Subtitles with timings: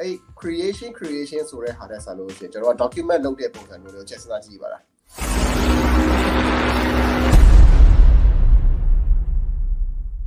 [0.00, 4.82] အဲ့ creation creation ဆိုတဲ့ဟာတဲ့ဆာလို့ရှိရင်ကျွန်တော်က document လုပ်တဲ့ပုံစံမျိုးတွေကိုချက်စဉ်းစားကြည့်ပါလား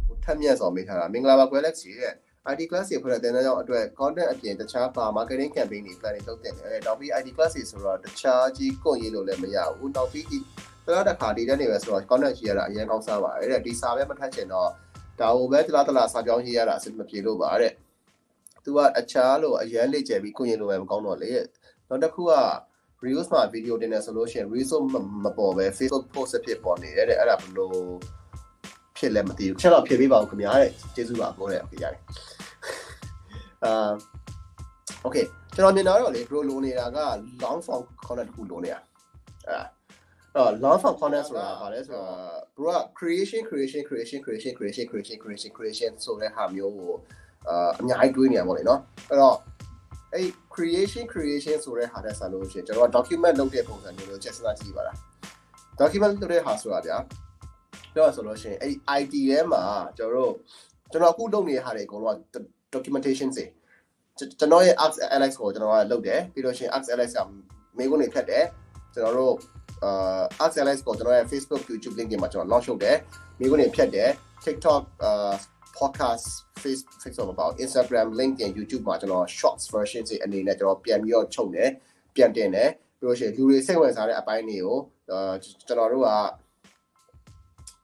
[0.07, 2.13] ဟိုထက်မြက်စွာမေးထားတာမင်္ဂလာပါကွယ်လက်စီတဲ့
[2.51, 10.27] ID class တွေဖွဲ့တဲ့တဲ့ကြောင့်အတွက် content အပြင်တခြားပါ marketing campaign တွေ plan လုပ်တင်တယ်။နောက်ပြီး ID class တွေဆိုတော့တခြားကြီးကွန်ရေးလို့လည်းမရဘူး။နောက်ပြီး
[10.85, 14.69] တရားတစ်ခါဒီတဲ့နေပဲဆိုတော့ content ကြီးရတာအရင်ကောင်းစားပါတယ်တဲ့ဒီစာပဲမထက်ချင်တော့
[15.19, 17.73] ဒါဟိုပဲတလားတလားစာကြောင်းရေးရတာအဆင်မပြေလို့ပါတဲ့။
[18.63, 21.31] သူကအခြားလို့အရန်လေကျယ်ပြီးကိုရင်လိုပဲမကောင်းတော့လေ
[21.89, 22.33] နောက်တစ်ခုက
[23.03, 24.71] reels မှာ video တင်တယ်ဆိုလို့ရှိရင် reels
[25.23, 27.75] မပေါ်ပဲ Facebook post ဖြစ်ပေါ်နေတယ်တဲ့အဲ့ဒါဘလို့
[28.97, 32.01] ဖြစ်လဲမသိဘူးချက်တော့ဖြည့်ပေးပါဦးခင်ဗျာတဲ့ကျေးဇူးပါဘိုးတဲ့ခင်ဗျာတဲ့
[33.65, 33.91] အာ
[35.05, 36.99] okay ကျွန်တော်မြင်တော့လေ bro လိုနေတာက
[37.43, 38.79] long form content တစ်ခုလိုနေတာ
[39.47, 39.65] အဲ့
[40.35, 42.09] တော့ long form content ဆိုတာဘာလဲဆိုတော့
[42.55, 46.93] bro က creation creation creation creation creation creation creation creation ဆိုတဲ့ဟာမျိုးကို
[47.47, 48.79] အာအများကြီးတွေးနေရပါလေနော်
[49.09, 49.35] အဲ့တော့
[50.13, 54.97] အဲ့ creation creation ဆိုတဲ့ဟာနဲ့ဆက်လို့ရှိရင်ကျွန်တော် document လုပ်တဲ့ပုံစံမျိုးကိုချက်စမ်းကြည့်ပါလား
[55.79, 56.97] document လုပ်တဲ့ဟာဆိုတာဗျာ
[57.93, 59.61] ပြောရဆိုလို့ရှိရင်အဲ့ IT ထဲမှာ
[59.97, 60.33] ကျွန်တော်တို့
[60.91, 62.37] ကျွန်တော်အခုလုပ်နေတဲ့ဟာတွေအကုန်လုံးက
[62.73, 63.45] documentation စေ
[64.39, 67.19] ကျွန်တော်ရဲ့ Ax Alex ကိုကျွန်တော်ကလုပ်တယ်ပြီးလို့ရှိရင် Ax Alex က
[67.77, 68.43] မေးခွန်းတွေဖြတ်တယ်
[68.93, 69.33] ကျွန်တော်တို့
[69.83, 72.97] အာ Ax Alex ကိုကျွန်တော်ရဲ့ Facebook YouTube link တွေမှာကျွန်တော် launch လုပ်တယ်
[73.39, 74.09] မိခွန်းတွေဖြတ်တယ်
[74.43, 75.31] TikTok အာ
[75.79, 76.25] podcast
[76.61, 81.69] face Facebook မပေါ့ Instagram LinkedIn YouTube မှာကျွန်တော် shorts version တွေအနေနဲ့ကျွန်တော်ပြန်ပြီးတော့ချုပ်တယ်
[82.15, 84.77] ပြန်တင်တယ်ပြီးလို့ရှိရင်လူတွေစိတ်ဝင်စားတဲ့အပိုင်းတွေကို
[85.11, 85.33] အာ
[85.67, 86.09] ကျွန်တော်တို့က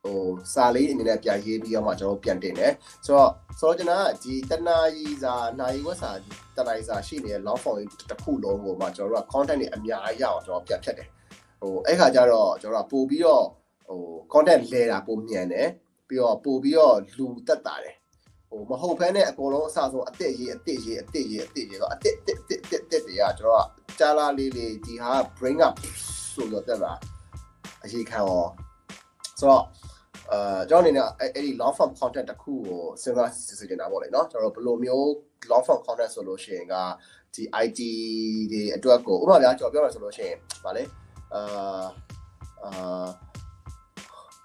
[0.03, 2.71] ဟိုစာလေးအနေနဲ့ပြန်ရေးပြီးတော့မှကျွန်တော်ပြန်တင်တယ်
[3.05, 6.11] ဆိုတော့ဆိုတော့ကျွန်တော်ကဒီတနာကြီးစာနိုင်ဝက်စာ
[6.57, 7.77] တနာကြီးစာရှိနေတဲ့ long form
[8.09, 11.07] တစ်ခုလုံးကိုမှကျွန်တော်တို့က content တွေအများကြီးရအောင်ကျွန်တော်ပြန်ဖြတ်တယ်
[11.61, 13.45] ဟိုအဲ့ခါကျတော့ကျွန်တော်ကပို့ပြီးတော့
[13.87, 14.01] ဟို
[14.33, 15.67] content လဲတာပိုမြန်တယ်
[16.08, 17.96] ပြီးတော့ပို့ပြီးတော့လူတက်တာတယ်
[18.50, 25.74] ဟိုမဟုတ်ဖဲနဲ့အကုန်လုံးအစဆုံးအစ်စ်ရေးအစ်စ်ရေးအစ်စ်ရေးအစ်စ်ရေးတော့အစ်စ်တစ်တစ်တစ်တစ်တွေကကျွန်တော်ကကြားလာလေးလေးဒီဟာ bring up
[26.32, 26.92] ဆိုတော့တက်လာ
[27.84, 28.44] အရေးခံရော
[29.40, 29.64] ဆိုတော့
[30.32, 35.06] အာကျွန်တော်အနေနဲ့အဲ့ဒီ long form content တစ်ခုကိုစဉ်းစားစစ်စစ်နေတာပေါ့လေเนาะကျွန်တော်ဘယ်လိုမျိုး
[35.50, 36.74] long form content ဆိုလို့ရှိရင်က
[37.34, 37.80] ဒီ IT
[38.52, 40.84] တွေအတွက်ကိုဥပမာပြကျွန်တော်ပြောရဆိုလို့ရှိရင်ဗာလေ
[41.34, 41.40] အာ
[42.62, 43.08] အာ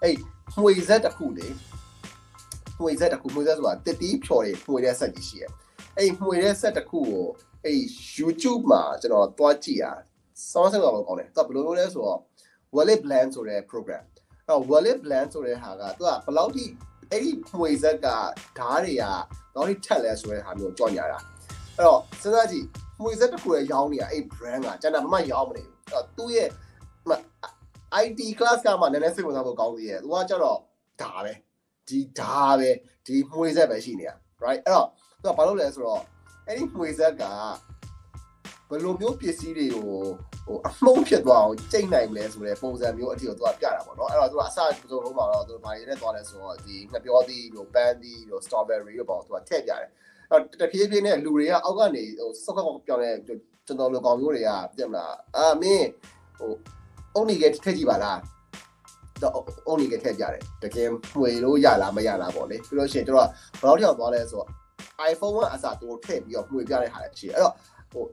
[0.02, 0.16] အဲ့
[0.57, 1.47] မှွေဆက်တစ်ခုလေ
[2.79, 5.51] မှွေဆက်တစ်ခုမှွေဆက်ဆိုတာတစ်တီးဖြော်တွေမှွေတဲ့ဆက်ကြီးရှိရဲ့
[5.97, 7.25] အဲ့မှွေတဲ့ဆက်တစ်ခုကို
[7.65, 7.81] အဲ့
[8.17, 9.85] YouTube မှာကျွန်တော်တွားကြည့်ရ
[10.51, 12.19] စောစောတော့ကောင်းတယ်သူကဘယ်လိုလုပ်လဲဆိုတော့
[12.75, 14.03] Wallet Blend ဆိုတဲ့ program
[14.51, 16.65] တော့ wallet blend ဆိုတဲ့ဟာကသူကဘယ်လောက်ထိ
[17.11, 18.07] အဲ့ဒီမှွေဆက်က
[18.59, 19.15] ဓားတွေကဘယ်
[19.55, 21.19] လောက်ထိထက်လဲဆိုတဲ့ဟာမျိုးကြော်ညာတာ
[21.75, 22.65] အဲ့တော့စဉ်းစားကြည့်
[23.01, 26.49] မှွေဆက်တစ်ခုရဲ့ရောင်းနေတာအဲ့ brand ကကျန်တာမှမရောင်းမနေဘူးအဲ့တော့သူ့ရဲ့
[28.03, 30.59] IT class ကမှနည်းနည်းစိတ်ဝင်စားဖို့ကောင်းသေးရဲ့သူကကျတော့
[31.01, 31.33] ဓာပဲ
[31.87, 32.69] ဒီဓာပဲ
[33.05, 34.87] ဒီမှွေဆက်ပဲရှိနေတာ right အဲ့တော့
[35.21, 36.01] သူကဘာလုပ်လဲဆိုတော့
[36.47, 37.23] အဲ့ဒီမှွေဆက်က
[38.69, 39.83] ဘယ်လိုမျိုးပစ္စည်းတွေကို
[40.45, 44.57] ဟိုအမှုန့်ဖြစ်သွားအောင်ချိန်နိုင်မလဲဆိုတဲ့ပုံစံမျိုးအထိကိုသူကပြတာပေါ့နော်အဲ့တော့သူကအစ
[44.91, 49.89] စုံလုံးမှာတော့သူဘာတွေနဲ့သွားလဲဆိုတော့ဒီငပြောသီးတို့ပန်းသီးတို့ strawberry တို့ပေါ့သူကထည့်ပြတယ်အဲ့
[50.31, 55.87] တော့တဖြည်းဖြည်းနဲ့လူတွေကအောက်ကနေဟိုစောက်ကောက်ပြောင်းတဲ့ကျွန်တော်လိုကောင်မျိုးတွေကပြမလားအာမင်း
[56.39, 56.51] ဟို
[57.15, 58.19] အုံနေကထည့်ကြည့်ပါလား
[59.21, 59.33] တော့
[59.67, 63.19] အုံနေကထည့်ကြတယ်တကယ်မှွေလို့ရလားမရလားပေါ့လေပြီးလို့ရှိရင်တို့က
[63.61, 64.47] ဘယ်တော့ကြောက်သွားလဲဆိုတော့
[65.11, 67.53] iPhone ကအစားသူထည့်ပြီးတော့မှွေပြတဲ့ဟာလည်းရှိတယ်အဲ့တော့
[67.91, 68.05] ဟို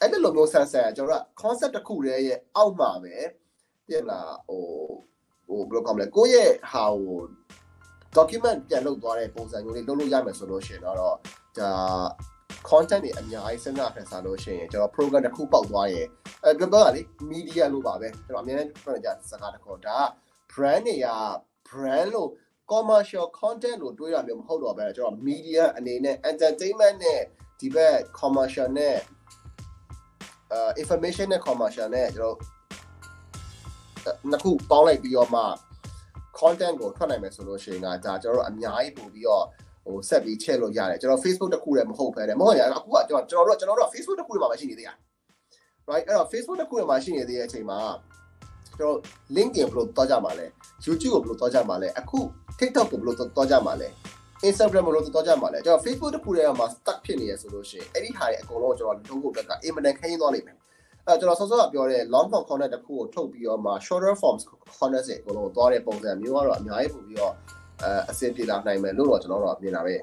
[0.00, 3.16] အဲ့ဒီလိုမျိုးဆန်းဆန်းကျွန်တော်တို့က concept တစ်ခုတည်းရဲ့အောက်မှာပဲ
[3.88, 4.64] ပြင်လာဟို
[5.46, 7.20] ဟိုဘယ်လိုကောင်းလဲကိုယ့်ရဲ့ဟာဟို
[8.16, 11.10] document ပြန်လုပ်သွားတဲ့ပုံစံမျိုးလေးလုပ်လို့ရမယ်ဆိုလို့ရှိရင်တော့ဒါ
[12.68, 16.06] content တွေအများကြီးစဉ်းစားဖန်ဆာလို့ရှိရင်ကျွန်တော် program တစ်ခုပေါက်သွားရင်
[16.44, 19.98] အဲပြောတာလေ media လို့ပါပဲကျွန်တော်အများနဲ့ပြောကြစကားတစ်ခုဒါ
[20.52, 21.08] brand တွေက
[21.68, 22.30] brand လို့
[22.72, 27.20] commercial content လို့တွေးရမျိုးမဟုတ်တော့ပဲကျွန်တော် media အနေနဲ့ entertainment နဲ့
[27.60, 28.98] ဒီဘက် commercial နဲ့
[30.82, 32.36] information နဲ့ commercial နဲ့ကျွန်တော်
[34.30, 35.42] နှစ်ခုပေါင်းလိုက်ပြီးတော့မှ
[36.38, 39.44] content ကိုထွက်နိုင်မယ်ဆိုလို့ရှိရင်ကဒါကျွန်တော်တို့အများကြီးပို့ပြီးတော့
[39.84, 44.94] ဟိုဆက်ပြီးချက်လို့ရတယ်ကျွန်တော် Facebook တခုတည်းမဟုတ်ဘဲနဲ့မဟုတ်ရအခုကကျွန်တော်တို့ကျွန်တော်တို့ Facebook တခုတည်းမှာရှိနေသေးတာ
[45.90, 47.78] right အဲ့တော့ Facebook တခုတည်းမှာရှိနေသေးတဲ့အချိန်မှာ
[48.66, 48.96] ကျွန်တော်
[49.36, 50.46] LinkedIn ဘယ်လိုတောကြမှာလဲ
[50.86, 52.18] YouTube ကိုဘယ်လိုတောကြမှာလဲအခု
[52.58, 53.88] TikTok ကိုဘယ်လိုတောကြမှာလဲ
[54.48, 60.56] Instagram လို့တော့ကြမှာလဲကျွန်တော် Facebook တခုတည်းမှာ stuck ဖြစ်နေရဆိုလို့ရှိရင်အဲ့ဒီဟာတွေအကုန်လုံးကျွန်တော်လုံးဖို့အတွက်ကအင်မတန်ခင်းသွားလိမ့်မယ်
[61.06, 64.42] အဲကျွန်တော်ဆောစောကပြောတဲ့ long form content တခုကိုထုတ်ပြီးတော့မှ shorter forms
[64.78, 67.34] content တွေအကုန်လုံးသွားတဲ့ပုံစံမျိုးကတော့အများကြီးပို့ပြီးတော့
[67.84, 69.94] အဲအဆင်ပြေလာနိုင်မယ်လို့တော့ကျွန်တော်တို့မြင်တာပဲ